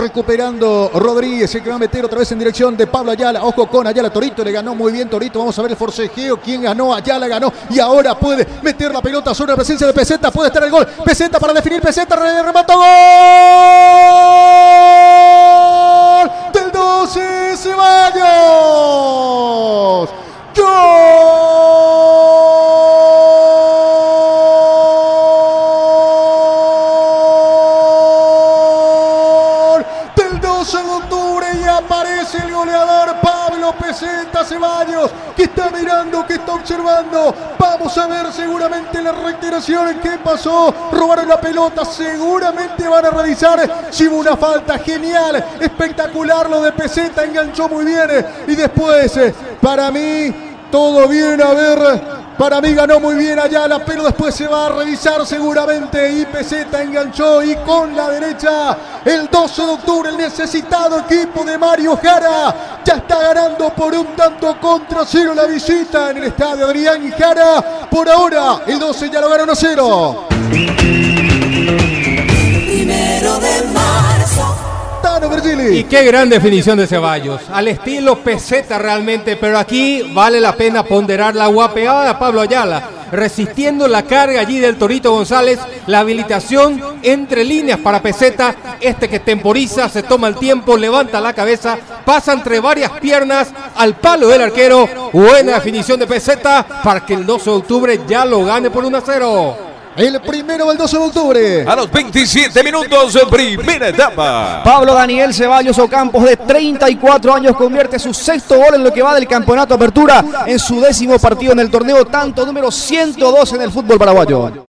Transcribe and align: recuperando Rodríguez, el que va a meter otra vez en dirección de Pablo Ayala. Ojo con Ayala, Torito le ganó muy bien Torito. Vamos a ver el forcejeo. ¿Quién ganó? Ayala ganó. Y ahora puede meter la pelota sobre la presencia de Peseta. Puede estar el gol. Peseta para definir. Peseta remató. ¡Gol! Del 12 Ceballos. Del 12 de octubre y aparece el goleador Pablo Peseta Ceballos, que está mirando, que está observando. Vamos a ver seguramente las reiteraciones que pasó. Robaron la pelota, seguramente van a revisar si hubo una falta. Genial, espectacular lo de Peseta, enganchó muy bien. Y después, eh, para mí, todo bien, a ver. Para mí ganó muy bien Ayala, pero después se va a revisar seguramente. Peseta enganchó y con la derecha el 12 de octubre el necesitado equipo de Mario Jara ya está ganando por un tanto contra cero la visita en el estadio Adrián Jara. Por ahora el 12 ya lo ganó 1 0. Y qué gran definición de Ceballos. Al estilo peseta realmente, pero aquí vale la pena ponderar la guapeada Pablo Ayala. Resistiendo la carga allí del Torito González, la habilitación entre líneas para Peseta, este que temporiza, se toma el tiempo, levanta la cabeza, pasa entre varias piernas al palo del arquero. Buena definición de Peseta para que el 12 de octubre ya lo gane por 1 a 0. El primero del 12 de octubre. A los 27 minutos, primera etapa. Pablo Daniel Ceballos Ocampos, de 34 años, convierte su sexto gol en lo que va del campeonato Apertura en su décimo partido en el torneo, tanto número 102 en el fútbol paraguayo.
recuperando 0.00 0.90
Rodríguez, 0.94 1.54
el 1.54 1.62
que 1.62 1.68
va 1.68 1.76
a 1.76 1.78
meter 1.78 2.04
otra 2.04 2.18
vez 2.18 2.32
en 2.32 2.38
dirección 2.38 2.76
de 2.76 2.86
Pablo 2.86 3.12
Ayala. 3.12 3.44
Ojo 3.44 3.68
con 3.68 3.86
Ayala, 3.86 4.10
Torito 4.10 4.42
le 4.42 4.50
ganó 4.50 4.74
muy 4.74 4.92
bien 4.92 5.08
Torito. 5.08 5.38
Vamos 5.38 5.58
a 5.58 5.62
ver 5.62 5.72
el 5.72 5.76
forcejeo. 5.76 6.40
¿Quién 6.40 6.62
ganó? 6.62 6.94
Ayala 6.94 7.28
ganó. 7.28 7.52
Y 7.68 7.78
ahora 7.78 8.18
puede 8.18 8.46
meter 8.62 8.90
la 8.92 9.02
pelota 9.02 9.34
sobre 9.34 9.52
la 9.52 9.56
presencia 9.56 9.86
de 9.86 9.92
Peseta. 9.92 10.30
Puede 10.30 10.48
estar 10.48 10.64
el 10.64 10.70
gol. 10.70 10.86
Peseta 11.04 11.38
para 11.38 11.52
definir. 11.52 11.82
Peseta 11.82 12.16
remató. 12.16 12.74
¡Gol! 12.76 12.86
Del 16.52 16.72
12 16.72 17.56
Ceballos. 17.56 18.69
Del 30.70 30.82
12 30.82 30.88
de 30.88 30.94
octubre 30.94 31.46
y 31.60 31.64
aparece 31.66 32.38
el 32.38 32.52
goleador 32.52 33.16
Pablo 33.20 33.74
Peseta 33.76 34.44
Ceballos, 34.44 35.10
que 35.34 35.44
está 35.44 35.68
mirando, 35.70 36.24
que 36.24 36.34
está 36.34 36.54
observando. 36.54 37.34
Vamos 37.58 37.98
a 37.98 38.06
ver 38.06 38.32
seguramente 38.32 39.02
las 39.02 39.18
reiteraciones 39.20 39.96
que 39.96 40.10
pasó. 40.18 40.72
Robaron 40.92 41.28
la 41.28 41.40
pelota, 41.40 41.84
seguramente 41.84 42.86
van 42.86 43.04
a 43.04 43.10
revisar 43.10 43.88
si 43.90 44.06
hubo 44.06 44.18
una 44.18 44.36
falta. 44.36 44.78
Genial, 44.78 45.44
espectacular 45.58 46.48
lo 46.48 46.62
de 46.62 46.70
Peseta, 46.70 47.24
enganchó 47.24 47.68
muy 47.68 47.84
bien. 47.84 48.08
Y 48.46 48.54
después, 48.54 49.16
eh, 49.16 49.34
para 49.60 49.90
mí, 49.90 50.32
todo 50.70 51.08
bien, 51.08 51.42
a 51.42 51.52
ver. 51.52 52.19
Para 52.40 52.58
mí 52.62 52.72
ganó 52.72 52.98
muy 52.98 53.16
bien 53.16 53.38
Ayala, 53.38 53.84
pero 53.84 54.02
después 54.02 54.34
se 54.34 54.46
va 54.46 54.64
a 54.64 54.68
revisar 54.70 55.26
seguramente. 55.26 56.26
Peseta 56.32 56.82
enganchó 56.82 57.42
y 57.42 57.54
con 57.56 57.94
la 57.94 58.08
derecha 58.08 58.78
el 59.04 59.28
12 59.28 59.60
de 59.60 59.68
octubre 59.68 60.08
el 60.08 60.16
necesitado 60.16 61.00
equipo 61.00 61.44
de 61.44 61.58
Mario 61.58 61.98
Jara 62.02 62.80
ya 62.82 62.94
está 62.94 63.20
ganando 63.20 63.68
por 63.74 63.92
un 63.92 64.16
tanto 64.16 64.58
contra 64.58 65.04
cero 65.04 65.34
la 65.34 65.44
visita 65.44 66.12
en 66.12 66.16
el 66.16 66.24
estadio 66.24 66.64
Adrián 66.64 67.10
Jara. 67.10 67.88
Por 67.90 68.08
ahora 68.08 68.62
el 68.66 68.78
12 68.78 69.10
ya 69.10 69.20
lo 69.20 69.28
ganó 69.28 69.44
1 69.44 69.54
0. 69.54 70.26
Y 75.68 75.84
qué 75.84 76.04
gran 76.04 76.28
definición 76.28 76.78
de 76.78 76.86
Ceballos. 76.86 77.42
Al 77.52 77.68
estilo 77.68 78.18
peseta 78.18 78.78
realmente, 78.78 79.36
pero 79.36 79.58
aquí 79.58 80.02
vale 80.12 80.40
la 80.40 80.56
pena 80.56 80.82
ponderar 80.82 81.34
la 81.34 81.48
guapeada 81.48 82.18
Pablo 82.18 82.40
Ayala. 82.40 82.88
Resistiendo 83.12 83.88
la 83.88 84.04
carga 84.04 84.40
allí 84.40 84.58
del 84.58 84.76
Torito 84.76 85.10
González, 85.10 85.58
la 85.86 86.00
habilitación 86.00 86.80
entre 87.02 87.44
líneas 87.44 87.78
para 87.80 88.00
Peseta, 88.00 88.54
este 88.80 89.08
que 89.08 89.18
temporiza, 89.18 89.88
se 89.88 90.04
toma 90.04 90.28
el 90.28 90.36
tiempo, 90.36 90.76
levanta 90.76 91.20
la 91.20 91.32
cabeza, 91.32 91.76
pasa 92.04 92.32
entre 92.32 92.60
varias 92.60 92.92
piernas 93.00 93.48
al 93.74 93.96
palo 93.96 94.28
del 94.28 94.42
arquero. 94.42 94.88
Buena 95.12 95.54
definición 95.54 95.98
de 95.98 96.06
Peseta 96.06 96.64
para 96.84 97.04
que 97.04 97.14
el 97.14 97.26
12 97.26 97.50
de 97.50 97.56
octubre 97.56 98.00
ya 98.06 98.24
lo 98.24 98.44
gane 98.44 98.70
por 98.70 98.84
1 98.84 98.96
a 98.96 99.02
0. 99.04 99.69
El 99.96 100.20
primero 100.20 100.68
del 100.68 100.78
12 100.78 100.96
de 100.96 101.02
octubre. 101.04 101.64
A 101.66 101.74
los 101.74 101.90
27 101.90 102.62
minutos, 102.62 103.18
primera 103.28 103.88
etapa. 103.88 104.62
Pablo 104.62 104.94
Daniel 104.94 105.34
Ceballos 105.34 105.78
Ocampos, 105.78 106.24
de 106.24 106.36
34 106.36 107.34
años, 107.34 107.56
convierte 107.56 107.98
su 107.98 108.14
sexto 108.14 108.56
gol 108.56 108.74
en 108.74 108.84
lo 108.84 108.92
que 108.92 109.02
va 109.02 109.14
del 109.14 109.26
campeonato 109.26 109.74
Apertura 109.74 110.24
en 110.46 110.58
su 110.58 110.80
décimo 110.80 111.18
partido 111.18 111.52
en 111.52 111.58
el 111.58 111.70
torneo, 111.70 112.04
tanto 112.06 112.46
número 112.46 112.70
102 112.70 113.52
en 113.54 113.62
el 113.62 113.70
fútbol 113.70 113.98
paraguayo. 113.98 114.52